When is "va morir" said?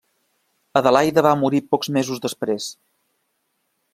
1.27-1.61